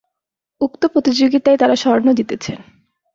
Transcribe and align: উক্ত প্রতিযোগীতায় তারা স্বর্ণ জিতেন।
উক্ত 0.61 0.85
প্রতিযোগীতায় 0.85 1.57
তারা 1.57 1.75
স্বর্ণ 1.75 2.07
জিতেন। 2.13 2.39